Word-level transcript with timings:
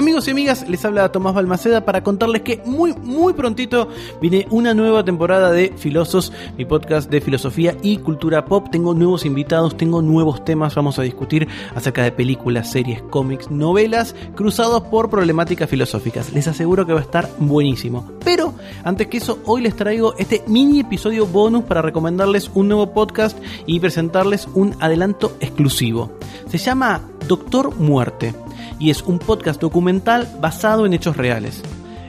Amigos 0.00 0.26
y 0.28 0.30
amigas, 0.30 0.66
les 0.66 0.82
habla 0.86 1.12
Tomás 1.12 1.34
Balmaceda 1.34 1.84
para 1.84 2.02
contarles 2.02 2.40
que 2.40 2.62
muy, 2.64 2.94
muy 2.94 3.34
prontito 3.34 3.86
viene 4.18 4.46
una 4.48 4.72
nueva 4.72 5.04
temporada 5.04 5.52
de 5.52 5.74
Filosos, 5.76 6.32
mi 6.56 6.64
podcast 6.64 7.10
de 7.10 7.20
filosofía 7.20 7.76
y 7.82 7.98
cultura 7.98 8.46
pop. 8.46 8.68
Tengo 8.72 8.94
nuevos 8.94 9.26
invitados, 9.26 9.76
tengo 9.76 10.00
nuevos 10.00 10.42
temas, 10.42 10.74
vamos 10.74 10.98
a 10.98 11.02
discutir 11.02 11.48
acerca 11.74 12.02
de 12.02 12.12
películas, 12.12 12.70
series, 12.70 13.02
cómics, 13.10 13.50
novelas, 13.50 14.16
cruzados 14.34 14.84
por 14.84 15.10
problemáticas 15.10 15.68
filosóficas. 15.68 16.32
Les 16.32 16.48
aseguro 16.48 16.86
que 16.86 16.94
va 16.94 17.00
a 17.00 17.02
estar 17.02 17.28
buenísimo. 17.38 18.10
Pero, 18.24 18.54
antes 18.84 19.08
que 19.08 19.18
eso, 19.18 19.40
hoy 19.44 19.60
les 19.60 19.76
traigo 19.76 20.14
este 20.16 20.42
mini 20.46 20.80
episodio 20.80 21.26
bonus 21.26 21.64
para 21.64 21.82
recomendarles 21.82 22.50
un 22.54 22.68
nuevo 22.68 22.94
podcast 22.94 23.36
y 23.66 23.80
presentarles 23.80 24.48
un 24.54 24.74
adelanto 24.80 25.36
exclusivo. 25.40 26.10
Se 26.48 26.56
llama 26.56 27.02
Doctor 27.28 27.76
Muerte 27.76 28.34
y 28.80 28.90
es 28.90 29.02
un 29.02 29.20
podcast 29.20 29.60
documental 29.60 30.28
basado 30.40 30.86
en 30.86 30.94
hechos 30.94 31.16
reales. 31.16 31.62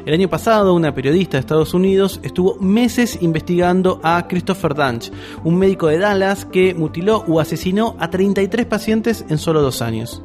El 0.06 0.16
año 0.16 0.30
pasado, 0.30 0.74
una 0.74 0.96
periodista 0.96 1.38
de 1.38 1.42
Estados 1.42 1.76
Unidos 1.76 2.20
estuvo 2.24 2.56
meses 2.56 3.20
investigando 3.22 4.00
a 4.02 4.28
Christopher 4.28 4.74
Dunch, 4.74 5.12
un 5.44 5.58
médico 5.58 5.88
de 5.88 6.00
Dallas 6.00 6.46
que 6.46 6.74
mutiló 6.74 7.24
o 7.28 7.40
asesinó 7.40 7.96
a 8.00 8.10
33 8.10 8.66
pacientes 8.66 9.24
en 9.30 9.38
solo 9.38 9.62
dos 9.62 9.84
años. 9.84 10.24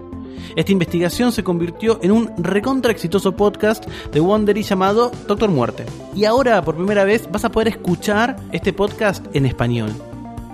Esta 0.54 0.72
investigación 0.72 1.32
se 1.32 1.44
convirtió 1.44 1.98
en 2.02 2.12
un 2.12 2.30
recontra 2.38 2.90
exitoso 2.90 3.36
podcast 3.36 3.84
de 4.12 4.20
Wondery 4.20 4.62
llamado 4.62 5.10
Doctor 5.26 5.50
Muerte. 5.50 5.84
Y 6.14 6.24
ahora, 6.24 6.62
por 6.62 6.76
primera 6.76 7.04
vez, 7.04 7.28
vas 7.30 7.44
a 7.44 7.50
poder 7.50 7.68
escuchar 7.68 8.36
este 8.52 8.72
podcast 8.72 9.26
en 9.34 9.44
español. 9.44 9.92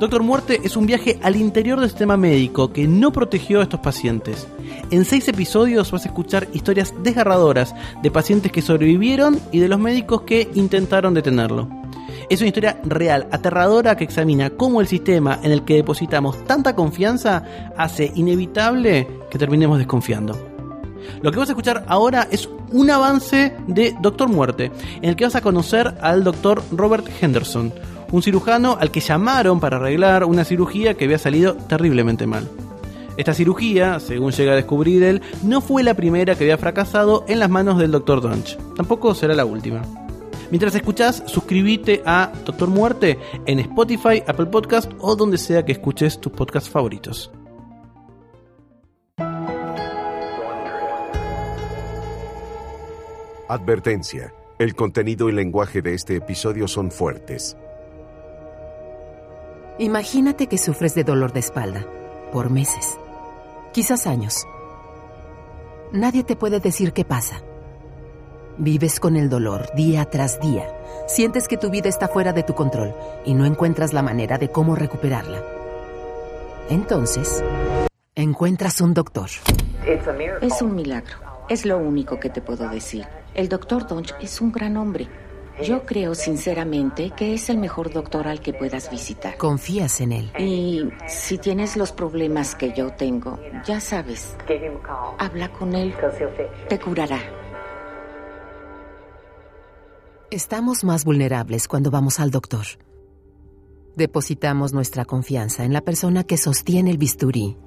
Doctor 0.02 0.24
Muerte 0.24 0.60
es 0.64 0.76
un 0.76 0.84
viaje 0.84 1.20
al 1.22 1.36
interior 1.36 1.78
del 1.78 1.88
sistema 1.88 2.16
médico 2.16 2.72
que 2.72 2.88
no 2.88 3.12
protegió 3.12 3.60
a 3.60 3.62
estos 3.62 3.78
pacientes. 3.78 4.48
En 4.90 5.04
seis 5.04 5.28
episodios 5.28 5.92
vas 5.92 6.04
a 6.04 6.08
escuchar 6.08 6.48
historias 6.52 6.92
desgarradoras 7.04 7.72
de 8.02 8.10
pacientes 8.10 8.50
que 8.50 8.62
sobrevivieron 8.62 9.38
y 9.52 9.60
de 9.60 9.68
los 9.68 9.78
médicos 9.78 10.22
que 10.22 10.50
intentaron 10.54 11.14
detenerlo. 11.14 11.68
Es 12.28 12.40
una 12.40 12.48
historia 12.48 12.80
real, 12.82 13.28
aterradora, 13.30 13.96
que 13.96 14.02
examina 14.02 14.50
cómo 14.50 14.80
el 14.80 14.88
sistema 14.88 15.38
en 15.40 15.52
el 15.52 15.62
que 15.62 15.76
depositamos 15.76 16.44
tanta 16.46 16.74
confianza 16.74 17.44
hace 17.76 18.10
inevitable 18.16 19.06
que 19.30 19.38
terminemos 19.38 19.78
desconfiando. 19.78 20.36
Lo 21.20 21.30
que 21.30 21.38
vas 21.38 21.48
a 21.48 21.52
escuchar 21.52 21.84
ahora 21.86 22.26
es 22.28 22.48
un 22.72 22.90
avance 22.90 23.54
de 23.68 23.94
Doctor 24.00 24.28
Muerte, 24.28 24.72
en 24.96 25.10
el 25.10 25.14
que 25.14 25.26
vas 25.26 25.36
a 25.36 25.42
conocer 25.42 25.94
al 26.00 26.24
doctor 26.24 26.60
Robert 26.72 27.06
Henderson, 27.20 27.72
un 28.12 28.22
cirujano 28.22 28.76
al 28.78 28.90
que 28.92 29.00
llamaron 29.00 29.58
para 29.58 29.78
arreglar 29.78 30.24
una 30.24 30.44
cirugía 30.44 30.94
que 30.94 31.06
había 31.06 31.18
salido 31.18 31.56
terriblemente 31.56 32.26
mal. 32.26 32.48
Esta 33.16 33.34
cirugía, 33.34 34.00
según 34.00 34.32
llega 34.32 34.52
a 34.52 34.56
descubrir 34.56 35.02
él, 35.02 35.22
no 35.42 35.60
fue 35.60 35.82
la 35.82 35.94
primera 35.94 36.34
que 36.34 36.44
había 36.44 36.56
fracasado 36.58 37.24
en 37.28 37.40
las 37.40 37.50
manos 37.50 37.78
del 37.78 37.90
Dr. 37.90 38.20
Dunch. 38.20 38.56
Tampoco 38.76 39.14
será 39.14 39.34
la 39.34 39.44
última. 39.44 39.82
Mientras 40.50 40.74
escuchás, 40.74 41.22
suscríbete 41.26 42.02
a 42.04 42.30
Doctor 42.44 42.68
Muerte 42.68 43.18
en 43.46 43.58
Spotify, 43.58 44.22
Apple 44.26 44.46
Podcast 44.46 44.92
o 44.98 45.16
donde 45.16 45.38
sea 45.38 45.64
que 45.64 45.72
escuches 45.72 46.20
tus 46.20 46.32
podcasts 46.32 46.68
favoritos. 46.68 47.32
Advertencia. 53.48 54.32
El 54.58 54.74
contenido 54.74 55.28
y 55.28 55.32
lenguaje 55.32 55.82
de 55.82 55.94
este 55.94 56.16
episodio 56.16 56.68
son 56.68 56.90
fuertes. 56.90 57.56
Imagínate 59.78 60.48
que 60.48 60.58
sufres 60.58 60.94
de 60.94 61.02
dolor 61.02 61.32
de 61.32 61.40
espalda 61.40 61.86
por 62.30 62.50
meses, 62.50 62.98
quizás 63.72 64.06
años. 64.06 64.46
Nadie 65.92 66.24
te 66.24 66.36
puede 66.36 66.60
decir 66.60 66.92
qué 66.92 67.04
pasa. 67.04 67.40
Vives 68.58 69.00
con 69.00 69.16
el 69.16 69.30
dolor 69.30 69.74
día 69.74 70.04
tras 70.04 70.38
día. 70.40 70.68
Sientes 71.06 71.48
que 71.48 71.56
tu 71.56 71.70
vida 71.70 71.88
está 71.88 72.08
fuera 72.08 72.34
de 72.34 72.42
tu 72.42 72.54
control 72.54 72.94
y 73.24 73.32
no 73.32 73.46
encuentras 73.46 73.94
la 73.94 74.02
manera 74.02 74.36
de 74.36 74.50
cómo 74.50 74.76
recuperarla. 74.76 75.42
Entonces, 76.68 77.42
encuentras 78.14 78.80
un 78.82 78.92
doctor. 78.92 79.30
Es 79.86 80.60
un 80.60 80.74
milagro. 80.74 81.16
Es 81.48 81.64
lo 81.64 81.78
único 81.78 82.20
que 82.20 82.28
te 82.28 82.42
puedo 82.42 82.68
decir. 82.68 83.06
El 83.34 83.48
doctor 83.48 83.86
Donch 83.86 84.14
es 84.20 84.42
un 84.42 84.52
gran 84.52 84.76
hombre. 84.76 85.08
Yo 85.62 85.84
creo 85.84 86.14
sinceramente 86.14 87.12
que 87.16 87.34
es 87.34 87.48
el 87.50 87.58
mejor 87.58 87.92
doctor 87.92 88.26
al 88.26 88.40
que 88.40 88.52
puedas 88.52 88.90
visitar. 88.90 89.36
Confías 89.36 90.00
en 90.00 90.12
él. 90.12 90.32
Y 90.38 90.88
si 91.06 91.38
tienes 91.38 91.76
los 91.76 91.92
problemas 91.92 92.54
que 92.54 92.72
yo 92.72 92.90
tengo, 92.92 93.38
ya 93.64 93.80
sabes, 93.80 94.36
habla 95.18 95.52
con 95.52 95.74
él. 95.74 95.94
Te 96.68 96.78
curará. 96.78 97.20
Estamos 100.30 100.82
más 100.82 101.04
vulnerables 101.04 101.68
cuando 101.68 101.90
vamos 101.90 102.18
al 102.18 102.30
doctor. 102.30 102.64
Depositamos 103.96 104.72
nuestra 104.72 105.04
confianza 105.04 105.64
en 105.64 105.72
la 105.74 105.82
persona 105.82 106.24
que 106.24 106.38
sostiene 106.38 106.90
el 106.90 106.96
bisturí. 106.96 107.58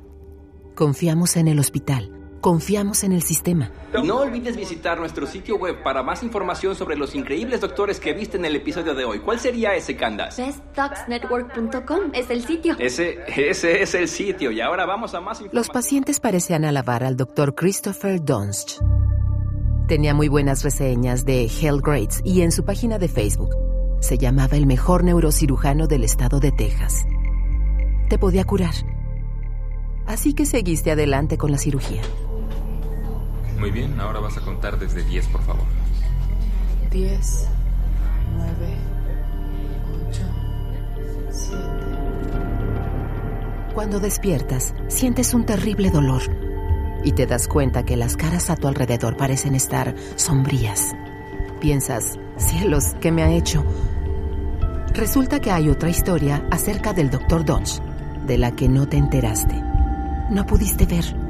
Confiamos 0.74 1.38
en 1.38 1.48
el 1.48 1.60
hospital. 1.60 2.15
Confiamos 2.46 3.04
en 3.04 3.12
el 3.12 3.24
sistema. 3.24 3.72
No 4.04 4.18
olvides 4.18 4.56
visitar 4.56 5.00
nuestro 5.00 5.26
sitio 5.26 5.58
web 5.58 5.82
para 5.82 6.04
más 6.04 6.22
información 6.22 6.76
sobre 6.76 6.96
los 6.96 7.16
increíbles 7.16 7.60
doctores 7.60 8.00
que 8.00 8.14
viste 8.14 8.38
en 8.38 8.46
el 8.46 8.56
episodio 8.56 8.94
de 8.94 9.04
hoy. 9.04 9.20
¿Cuál 9.20 9.40
sería 9.40 9.74
ese, 9.74 9.96
Candace? 9.96 10.46
BestDocsNetwork.com 10.46 12.12
es 12.14 12.30
el 12.30 12.46
sitio. 12.46 12.76
Ese, 12.78 13.18
ese 13.36 13.82
es 13.82 13.96
el 13.96 14.08
sitio. 14.08 14.52
Y 14.52 14.62
ahora 14.62 14.86
vamos 14.86 15.16
a 15.16 15.22
más 15.22 15.40
información. 15.42 15.60
Los 15.60 15.70
pacientes 15.70 16.20
parecían 16.20 16.66
alabar 16.66 17.04
al 17.04 17.18
doctor 17.18 17.56
Christopher 17.56 18.24
Dunst. 18.24 18.80
Tenía 19.88 20.14
muy 20.14 20.28
buenas 20.28 20.64
reseñas 20.64 21.26
de 21.26 21.46
Hell 21.46 21.82
Grades 21.82 22.22
y 22.24 22.44
en 22.44 22.52
su 22.52 22.64
página 22.64 23.00
de 23.00 23.08
Facebook. 23.08 23.50
Se 24.02 24.20
llamaba 24.20 24.56
el 24.56 24.68
mejor 24.68 25.04
neurocirujano 25.04 25.88
del 25.88 26.04
estado 26.04 26.40
de 26.40 26.52
Texas. 26.52 27.08
Te 28.08 28.20
podía 28.20 28.44
curar. 28.44 28.76
Así 30.06 30.36
que 30.36 30.46
seguiste 30.46 30.92
adelante 30.92 31.40
con 31.40 31.52
la 31.52 31.58
cirugía. 31.58 32.04
Muy 33.58 33.72
bien, 33.72 34.00
ahora 34.00 34.20
vas 34.20 34.38
a 34.38 34.42
contar 34.42 34.78
desde 34.78 35.04
10, 35.04 35.28
por 35.28 35.42
favor. 35.44 35.66
10, 36.92 37.48
9, 38.38 38.78
8, 40.10 40.22
7. 41.32 41.60
Cuando 43.74 44.00
despiertas, 44.00 44.74
sientes 44.88 45.34
un 45.34 45.46
terrible 45.46 45.90
dolor 45.90 46.22
y 47.04 47.12
te 47.12 47.26
das 47.28 47.48
cuenta 47.48 47.84
que 47.84 47.98
las 47.98 48.16
caras 48.16 48.50
a 48.50 48.56
tu 48.56 48.68
alrededor 48.68 49.18
parecen 49.18 49.56
estar 49.56 49.96
sombrías. 50.16 50.96
Piensas, 51.60 52.18
cielos, 52.38 52.96
¿qué 53.00 53.12
me 53.12 53.24
ha 53.24 53.32
hecho? 53.32 53.64
Resulta 54.94 55.40
que 55.40 55.52
hay 55.52 55.70
otra 55.70 55.90
historia 55.90 56.46
acerca 56.52 56.94
del 56.94 57.10
Dr. 57.10 57.44
Dodge, 57.44 57.82
de 58.26 58.38
la 58.38 58.52
que 58.52 58.70
no 58.70 58.88
te 58.88 58.98
enteraste. 58.98 59.62
No 60.30 60.46
pudiste 60.46 60.86
ver. 60.86 61.25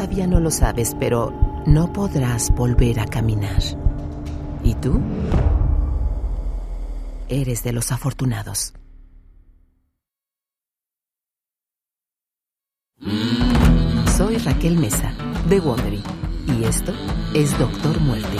Todavía 0.00 0.26
no 0.26 0.40
lo 0.40 0.50
sabes, 0.50 0.96
pero 0.98 1.30
no 1.66 1.92
podrás 1.92 2.54
volver 2.54 3.00
a 3.00 3.04
caminar. 3.04 3.60
¿Y 4.64 4.74
tú? 4.76 4.98
Eres 7.28 7.62
de 7.62 7.74
los 7.74 7.92
afortunados. 7.92 8.72
Soy 14.16 14.38
Raquel 14.38 14.78
Mesa, 14.78 15.12
de 15.50 15.60
Wondery, 15.60 16.02
y 16.46 16.64
esto 16.64 16.94
es 17.34 17.58
Doctor 17.58 18.00
Muerte. 18.00 18.38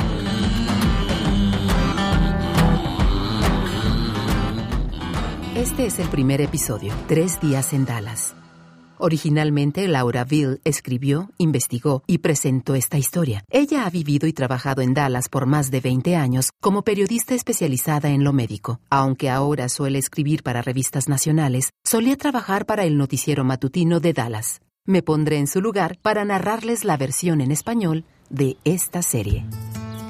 Este 5.57 5.85
es 5.85 5.99
el 5.99 6.09
primer 6.09 6.41
episodio, 6.41 6.95
Tres 7.07 7.39
días 7.39 7.75
en 7.75 7.85
Dallas. 7.85 8.35
Originalmente, 9.03 9.89
Laura 9.89 10.25
Ville 10.25 10.61
escribió, 10.63 11.31
investigó 11.39 12.03
y 12.07 12.19
presentó 12.19 12.75
esta 12.75 12.99
historia. 12.99 13.45
Ella 13.49 13.87
ha 13.87 13.91
vivido 13.91 14.29
y 14.29 14.35
trabajado 14.35 14.83
en 14.83 14.93
Dallas 14.93 15.31
por 15.31 15.47
más 15.47 15.71
de 15.71 15.81
20 15.81 16.17
años 16.17 16.51
como 16.61 16.83
periodista 16.83 17.35
especializada 17.35 18.11
en 18.11 18.25
lo 18.25 18.35
médico. 18.35 18.79
Aunque 18.91 19.31
ahora 19.31 19.71
suele 19.71 19.99
escribir 19.99 20.43
para 20.43 20.61
revistas 20.61 21.09
nacionales, 21.09 21.71
solía 21.83 22.17
trabajar 22.17 22.67
para 22.67 22.85
el 22.85 22.99
noticiero 22.99 23.43
matutino 23.43 24.01
de 24.01 24.13
Dallas. 24.13 24.61
Me 24.85 25.03
pondré 25.03 25.39
en 25.39 25.47
su 25.47 25.63
lugar 25.63 25.97
para 26.03 26.27
narrarles 26.27 26.85
la 26.85 26.99
versión 26.99 27.41
en 27.41 27.53
español 27.53 28.05
de 28.29 28.59
esta 28.65 29.01
serie. 29.01 29.47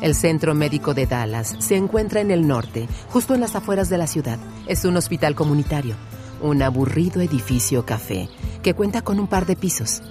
El 0.03 0.17
Centro 0.17 0.53
Médico 0.57 0.95
de 0.95 1.07
Dallas 1.07 1.55
se 1.61 1.77
encuentra 1.77 2.23
en 2.23 2.33
el 2.33 2.49
norte, 2.49 2.89
justo 3.11 3.35
en 3.35 3.41
las 3.41 3.55
afueras 3.55 3.89
de 3.89 3.99
la 3.99 4.09
ciudad. 4.09 4.41
Es 4.67 4.85
un 4.85 4.97
hospital 4.97 5.37
comunitario, 5.37 5.95
un 6.43 6.61
aburrido 6.63 7.21
edificio 7.21 7.87
café 7.87 8.29
que 8.63 8.75
cuenta 8.75 9.03
con 9.03 9.19
un 9.19 9.27
par 9.27 9.47
de 9.47 9.57
pisos. 9.57 10.03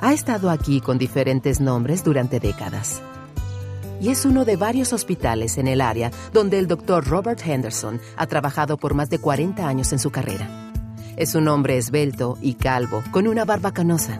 Ha 0.00 0.12
estado 0.12 0.50
aquí 0.50 0.80
con 0.80 0.98
diferentes 0.98 1.60
nombres 1.60 2.02
durante 2.02 2.40
décadas. 2.40 3.02
Y 4.00 4.08
es 4.08 4.24
uno 4.24 4.44
de 4.44 4.56
varios 4.56 4.92
hospitales 4.92 5.58
en 5.58 5.68
el 5.68 5.80
área 5.80 6.10
donde 6.32 6.58
el 6.58 6.66
doctor 6.66 7.06
Robert 7.06 7.40
Henderson 7.44 8.00
ha 8.16 8.26
trabajado 8.26 8.78
por 8.78 8.94
más 8.94 9.10
de 9.10 9.18
40 9.18 9.66
años 9.68 9.92
en 9.92 9.98
su 9.98 10.10
carrera. 10.10 10.72
Es 11.16 11.34
un 11.34 11.48
hombre 11.48 11.76
esbelto 11.76 12.38
y 12.40 12.54
calvo, 12.54 13.02
con 13.10 13.26
una 13.28 13.44
barba 13.44 13.72
canosa. 13.72 14.18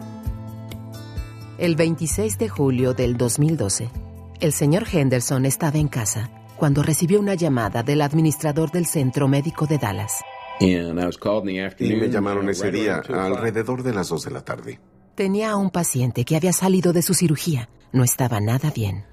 El 1.57 1.75
26 1.75 2.37
de 2.37 2.49
julio 2.49 2.93
del 2.93 3.17
2012, 3.17 3.89
el 4.39 4.53
señor 4.53 4.85
Henderson 4.91 5.45
estaba 5.45 5.79
en 5.79 5.87
casa 5.87 6.29
cuando 6.57 6.83
recibió 6.83 7.19
una 7.19 7.33
llamada 7.33 7.81
del 7.81 8.01
administrador 8.01 8.69
del 8.69 8.85
Centro 8.85 9.27
Médico 9.27 9.65
de 9.65 9.79
Dallas. 9.79 10.21
Y 10.61 11.95
me 11.95 12.09
llamaron 12.09 12.49
ese 12.49 12.71
día 12.71 13.01
alrededor 13.09 13.83
de 13.83 13.93
las 13.93 14.09
2 14.09 14.25
de 14.25 14.31
la 14.31 14.41
tarde. 14.43 14.79
Tenía 15.15 15.51
a 15.51 15.55
un 15.57 15.69
paciente 15.69 16.23
que 16.23 16.35
había 16.35 16.53
salido 16.53 16.93
de 16.93 17.01
su 17.01 17.13
cirugía. 17.13 17.69
No 17.93 18.05
estaba 18.05 18.39
nada 18.39 18.71
bien. 18.73 19.03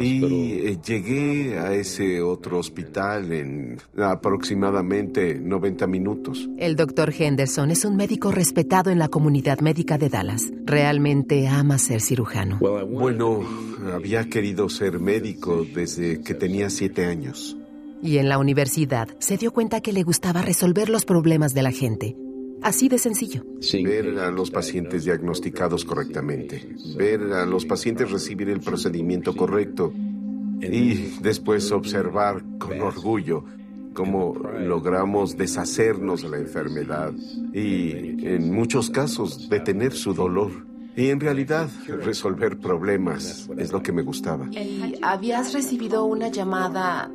Y 0.00 0.24
eh, 0.24 0.78
llegué 0.84 1.58
a 1.58 1.72
ese 1.72 2.20
otro 2.20 2.58
hospital 2.58 3.32
en 3.32 3.78
aproximadamente 3.96 5.36
90 5.36 5.86
minutos. 5.86 6.48
El 6.58 6.74
doctor 6.74 7.14
Henderson 7.16 7.70
es 7.70 7.84
un 7.84 7.94
médico 7.94 8.32
respetado 8.32 8.90
en 8.90 8.98
la 8.98 9.06
comunidad 9.06 9.60
médica 9.60 9.98
de 9.98 10.08
Dallas. 10.08 10.50
Realmente 10.64 11.46
ama 11.46 11.78
ser 11.78 12.00
cirujano. 12.00 12.58
Bueno, 12.58 13.42
había 13.94 14.28
querido 14.28 14.68
ser 14.68 14.98
médico 14.98 15.64
desde 15.64 16.22
que 16.22 16.34
tenía 16.34 16.70
siete 16.70 17.06
años. 17.06 17.56
Y 18.02 18.18
en 18.18 18.28
la 18.28 18.38
universidad 18.38 19.08
se 19.20 19.36
dio 19.36 19.52
cuenta 19.52 19.80
que 19.80 19.92
le 19.92 20.02
gustaba 20.02 20.42
resolver 20.42 20.88
los 20.88 21.04
problemas 21.04 21.54
de 21.54 21.62
la 21.62 21.70
gente. 21.70 22.16
Así 22.60 22.88
de 22.88 22.98
sencillo. 22.98 23.44
Ver 23.84 24.18
a 24.18 24.30
los 24.30 24.50
pacientes 24.50 25.04
diagnosticados 25.04 25.84
correctamente, 25.84 26.76
ver 26.96 27.20
a 27.32 27.46
los 27.46 27.64
pacientes 27.64 28.10
recibir 28.10 28.48
el 28.50 28.60
procedimiento 28.60 29.34
correcto 29.34 29.92
y 30.60 31.18
después 31.20 31.72
observar 31.72 32.44
con 32.58 32.80
orgullo 32.80 33.44
cómo 33.94 34.34
logramos 34.60 35.36
deshacernos 35.36 36.22
de 36.22 36.28
la 36.28 36.38
enfermedad 36.38 37.12
y 37.52 38.26
en 38.26 38.52
muchos 38.52 38.90
casos 38.90 39.48
detener 39.48 39.92
su 39.92 40.14
dolor. 40.14 40.66
Y 40.94 41.08
en 41.08 41.20
realidad 41.20 41.70
resolver 41.86 42.58
problemas 42.58 43.48
es 43.56 43.72
lo 43.72 43.82
que 43.82 43.92
me 43.92 44.02
gustaba. 44.02 44.46
¿Y 44.50 44.94
habías 45.00 45.52
recibido 45.54 46.04
una 46.04 46.28
llamada 46.28 47.10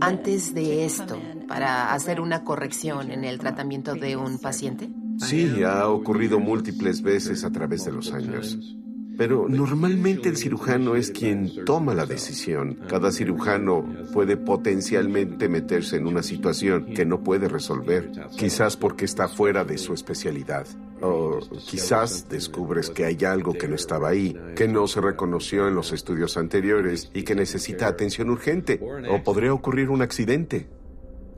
antes 0.00 0.54
de 0.54 0.84
esto 0.84 1.18
para 1.48 1.92
hacer 1.92 2.20
una 2.20 2.44
corrección 2.44 3.10
en 3.10 3.24
el 3.24 3.38
tratamiento 3.38 3.94
de 3.94 4.16
un 4.16 4.38
paciente? 4.38 4.90
Sí, 5.18 5.62
ha 5.62 5.88
ocurrido 5.88 6.40
múltiples 6.40 7.02
veces 7.02 7.44
a 7.44 7.50
través 7.50 7.84
de 7.84 7.92
los 7.92 8.12
años. 8.12 8.76
Pero 9.16 9.46
normalmente 9.48 10.28
el 10.28 10.36
cirujano 10.36 10.94
es 10.96 11.10
quien 11.10 11.64
toma 11.64 11.94
la 11.94 12.06
decisión. 12.06 12.78
Cada 12.88 13.12
cirujano 13.12 13.84
puede 14.12 14.36
potencialmente 14.36 15.48
meterse 15.48 15.96
en 15.96 16.06
una 16.06 16.22
situación 16.22 16.86
que 16.86 17.04
no 17.04 17.22
puede 17.22 17.48
resolver, 17.48 18.10
quizás 18.36 18.76
porque 18.76 19.04
está 19.04 19.28
fuera 19.28 19.64
de 19.64 19.78
su 19.78 19.94
especialidad. 19.94 20.66
O 21.00 21.40
quizás 21.68 22.28
descubres 22.28 22.88
que 22.88 23.04
hay 23.04 23.18
algo 23.24 23.54
que 23.54 23.68
no 23.68 23.74
estaba 23.74 24.08
ahí, 24.08 24.36
que 24.54 24.68
no 24.68 24.86
se 24.86 25.00
reconoció 25.00 25.66
en 25.66 25.74
los 25.74 25.92
estudios 25.92 26.36
anteriores 26.36 27.10
y 27.12 27.24
que 27.24 27.34
necesita 27.34 27.88
atención 27.88 28.30
urgente. 28.30 28.80
O 29.10 29.22
podría 29.22 29.52
ocurrir 29.52 29.90
un 29.90 30.02
accidente. 30.02 30.68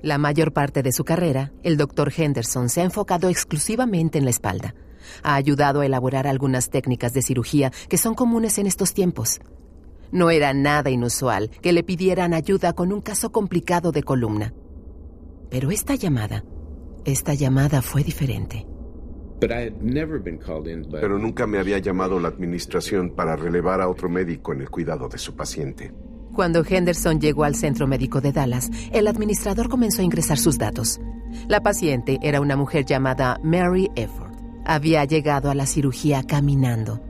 La 0.02 0.18
mayor 0.18 0.52
parte 0.52 0.82
de 0.82 0.92
su 0.92 1.02
carrera, 1.02 1.50
el 1.62 1.78
doctor 1.78 2.12
Henderson 2.14 2.68
se 2.68 2.82
ha 2.82 2.84
enfocado 2.84 3.30
exclusivamente 3.30 4.18
en 4.18 4.24
la 4.24 4.30
espalda. 4.30 4.74
Ha 5.22 5.34
ayudado 5.34 5.80
a 5.80 5.86
elaborar 5.86 6.26
algunas 6.26 6.70
técnicas 6.70 7.12
de 7.12 7.22
cirugía 7.22 7.72
que 7.88 7.98
son 7.98 8.14
comunes 8.14 8.58
en 8.58 8.66
estos 8.66 8.94
tiempos. 8.94 9.40
No 10.12 10.30
era 10.30 10.52
nada 10.54 10.90
inusual 10.90 11.50
que 11.62 11.72
le 11.72 11.82
pidieran 11.82 12.34
ayuda 12.34 12.72
con 12.72 12.92
un 12.92 13.00
caso 13.00 13.32
complicado 13.32 13.90
de 13.92 14.02
columna. 14.02 14.54
Pero 15.50 15.70
esta 15.70 15.94
llamada, 15.94 16.44
esta 17.04 17.34
llamada 17.34 17.82
fue 17.82 18.02
diferente. 18.02 18.66
Pero 21.00 21.18
nunca 21.18 21.46
me 21.46 21.58
había 21.58 21.78
llamado 21.78 22.18
la 22.18 22.28
administración 22.28 23.10
para 23.10 23.36
relevar 23.36 23.80
a 23.80 23.88
otro 23.88 24.08
médico 24.08 24.52
en 24.52 24.60
el 24.60 24.70
cuidado 24.70 25.08
de 25.08 25.18
su 25.18 25.34
paciente. 25.36 25.92
Cuando 26.34 26.64
Henderson 26.68 27.20
llegó 27.20 27.44
al 27.44 27.54
centro 27.54 27.86
médico 27.86 28.20
de 28.20 28.32
Dallas, 28.32 28.70
el 28.92 29.06
administrador 29.06 29.68
comenzó 29.68 30.02
a 30.02 30.04
ingresar 30.04 30.38
sus 30.38 30.58
datos. 30.58 31.00
La 31.46 31.62
paciente 31.62 32.18
era 32.22 32.40
una 32.40 32.56
mujer 32.56 32.84
llamada 32.84 33.38
Mary 33.42 33.90
Efford. 33.94 34.23
Había 34.64 35.04
llegado 35.04 35.50
a 35.50 35.54
la 35.54 35.66
cirugía 35.66 36.22
caminando, 36.22 37.00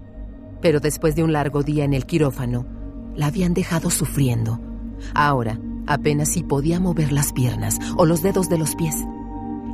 pero 0.60 0.80
después 0.80 1.14
de 1.14 1.22
un 1.22 1.32
largo 1.32 1.62
día 1.62 1.84
en 1.84 1.94
el 1.94 2.06
quirófano, 2.06 2.66
la 3.14 3.26
habían 3.26 3.54
dejado 3.54 3.90
sufriendo. 3.90 4.60
Ahora, 5.14 5.58
apenas 5.86 6.30
si 6.30 6.42
podía 6.42 6.80
mover 6.80 7.12
las 7.12 7.32
piernas 7.32 7.78
o 7.96 8.06
los 8.06 8.22
dedos 8.22 8.48
de 8.48 8.58
los 8.58 8.74
pies. 8.74 8.96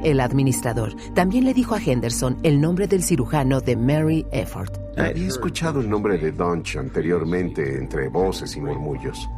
El 0.02 0.20
administrador 0.20 0.94
también 1.14 1.44
le 1.44 1.54
dijo 1.54 1.74
a 1.74 1.80
Henderson 1.80 2.38
el 2.42 2.60
nombre 2.60 2.86
del 2.86 3.02
cirujano 3.02 3.60
de 3.60 3.76
Mary 3.76 4.26
Efford. 4.32 4.70
Había 4.96 5.28
escuchado 5.28 5.80
el 5.80 5.90
nombre 5.90 6.18
de 6.18 6.32
Dunch 6.32 6.76
anteriormente 6.76 7.78
entre 7.78 8.08
voces 8.08 8.56
y 8.56 8.60
murmullos. 8.60 9.28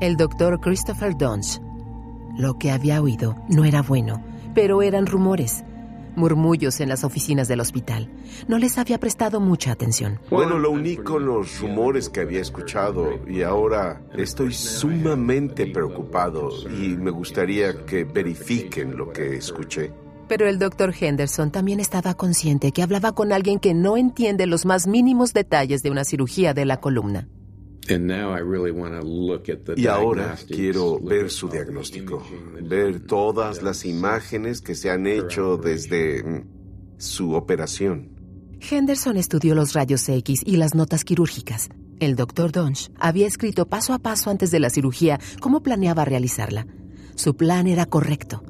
El 0.00 0.16
doctor 0.16 0.60
Christopher 0.60 1.16
Dunch. 1.16 1.60
Lo 2.36 2.58
que 2.58 2.70
había 2.70 3.00
oído 3.00 3.36
no 3.48 3.64
era 3.64 3.80
bueno, 3.80 4.22
pero 4.54 4.82
eran 4.82 5.06
rumores. 5.06 5.64
Murmullos 6.16 6.80
en 6.80 6.88
las 6.88 7.04
oficinas 7.04 7.48
del 7.48 7.60
hospital. 7.60 8.10
No 8.48 8.58
les 8.58 8.78
había 8.78 8.98
prestado 8.98 9.40
mucha 9.40 9.72
atención. 9.72 10.20
Bueno, 10.30 10.58
lo 10.58 10.70
único 10.70 11.18
los 11.18 11.60
rumores 11.60 12.08
que 12.08 12.20
había 12.20 12.40
escuchado 12.40 13.20
y 13.28 13.42
ahora 13.42 14.02
estoy 14.16 14.52
sumamente 14.52 15.66
preocupado 15.66 16.50
y 16.66 16.96
me 16.96 17.10
gustaría 17.10 17.84
que 17.84 18.04
verifiquen 18.04 18.96
lo 18.96 19.12
que 19.12 19.36
escuché. 19.36 19.92
Pero 20.28 20.48
el 20.48 20.58
doctor 20.58 20.94
Henderson 20.98 21.50
también 21.50 21.80
estaba 21.80 22.14
consciente 22.14 22.72
que 22.72 22.82
hablaba 22.82 23.12
con 23.12 23.32
alguien 23.32 23.58
que 23.58 23.74
no 23.74 23.96
entiende 23.96 24.46
los 24.46 24.64
más 24.64 24.86
mínimos 24.86 25.34
detalles 25.34 25.82
de 25.82 25.90
una 25.90 26.04
cirugía 26.04 26.54
de 26.54 26.64
la 26.64 26.80
columna. 26.80 27.28
Y 29.76 29.86
ahora 29.86 30.36
quiero 30.46 31.00
ver 31.00 31.30
su 31.30 31.48
diagnóstico, 31.48 32.26
ver 32.62 33.00
todas 33.00 33.62
las 33.62 33.84
imágenes 33.84 34.60
que 34.60 34.74
se 34.74 34.90
han 34.90 35.06
hecho 35.06 35.56
desde 35.56 36.22
mm, 36.22 36.44
su 36.96 37.34
operación. 37.34 38.10
Henderson 38.70 39.18
estudió 39.18 39.54
los 39.54 39.74
rayos 39.74 40.08
X 40.08 40.42
y 40.44 40.56
las 40.56 40.74
notas 40.74 41.04
quirúrgicas. 41.04 41.68
El 42.00 42.16
doctor 42.16 42.50
Donch 42.50 42.90
había 42.98 43.26
escrito 43.26 43.66
paso 43.66 43.92
a 43.92 43.98
paso 43.98 44.30
antes 44.30 44.50
de 44.50 44.60
la 44.60 44.70
cirugía 44.70 45.20
cómo 45.40 45.62
planeaba 45.62 46.04
realizarla. 46.04 46.66
Su 47.14 47.36
plan 47.36 47.66
era 47.66 47.86
correcto, 47.86 48.42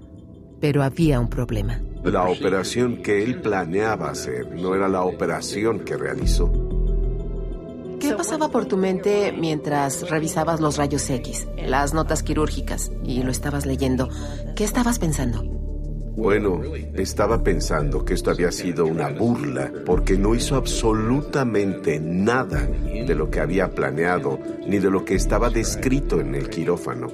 pero 0.61 0.83
había 0.83 1.21
un 1.21 1.29
problema. 1.29 1.83
La 2.05 2.29
operación 2.29 3.03
que 3.03 3.23
él 3.23 3.41
planeaba 3.41 4.11
hacer 4.11 4.55
no 4.55 4.75
era 4.75 4.89
la 4.89 5.03
operación 5.03 5.81
que 5.81 5.97
realizó. 5.97 6.64
¿Qué 8.05 8.15
pasaba 8.15 8.51
por 8.51 8.67
tu 8.67 8.77
mente 8.77 9.33
mientras 9.33 10.11
revisabas 10.11 10.61
los 10.61 10.77
rayos 10.77 11.09
X, 11.09 11.49
las 11.57 11.95
notas 11.95 12.23
quirúrgicas 12.23 12.93
y 13.03 13.23
lo 13.23 13.31
estabas 13.31 13.65
leyendo? 13.65 14.11
¿Qué 14.55 14.65
estabas 14.65 14.99
pensando? 14.99 15.43
Bueno, 16.15 16.61
estaba 16.93 17.43
pensando 17.43 18.05
que 18.05 18.13
esto 18.13 18.31
había 18.31 18.53
sido 18.53 18.85
una 18.85 19.09
burla 19.09 19.73
porque 19.87 20.19
no 20.19 20.35
hizo 20.35 20.57
absolutamente 20.57 21.99
nada 21.99 22.61
de 22.67 23.15
lo 23.15 23.31
que 23.31 23.41
había 23.41 23.71
planeado 23.71 24.39
ni 24.67 24.81
de 24.81 24.91
lo 24.91 25.07
que 25.07 25.15
estaba 25.15 25.49
descrito 25.49 26.21
en 26.21 26.35
el 26.35 26.51
quirófano. 26.51 27.09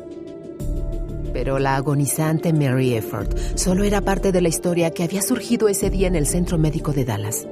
Pero 1.32 1.60
la 1.60 1.76
agonizante 1.76 2.52
Mary 2.52 2.94
Efford 2.94 3.38
solo 3.54 3.84
era 3.84 4.00
parte 4.00 4.32
de 4.32 4.40
la 4.40 4.48
historia 4.48 4.90
que 4.90 5.04
había 5.04 5.22
surgido 5.22 5.68
ese 5.68 5.88
día 5.88 6.08
en 6.08 6.16
el 6.16 6.26
centro 6.26 6.58
médico 6.58 6.92
de 6.92 7.04
Dallas. 7.04 7.46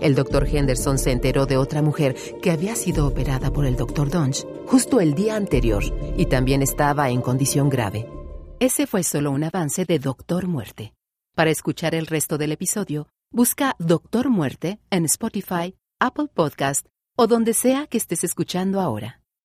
El 0.00 0.14
doctor 0.14 0.46
Henderson 0.46 0.98
se 0.98 1.10
enteró 1.10 1.46
de 1.46 1.56
otra 1.56 1.82
mujer 1.82 2.14
que 2.40 2.50
había 2.50 2.76
sido 2.76 3.06
operada 3.06 3.50
por 3.50 3.66
el 3.66 3.76
doctor 3.76 4.10
Dunch 4.10 4.46
justo 4.66 5.00
el 5.00 5.14
día 5.14 5.34
anterior 5.34 5.82
y 6.16 6.26
también 6.26 6.62
estaba 6.62 7.10
en 7.10 7.20
condición 7.20 7.68
grave. 7.68 8.08
Ese 8.60 8.86
fue 8.86 9.02
solo 9.02 9.30
un 9.30 9.44
avance 9.44 9.84
de 9.84 9.98
Doctor 9.98 10.46
Muerte. 10.46 10.94
Para 11.34 11.50
escuchar 11.50 11.94
el 11.94 12.06
resto 12.06 12.38
del 12.38 12.52
episodio, 12.52 13.08
busca 13.32 13.76
Doctor 13.78 14.30
Muerte 14.30 14.80
en 14.90 15.04
Spotify, 15.04 15.74
Apple 16.00 16.28
Podcast 16.32 16.86
o 17.16 17.26
donde 17.26 17.54
sea 17.54 17.86
que 17.86 17.98
estés 17.98 18.22
escuchando 18.24 18.80
ahora. 18.80 19.17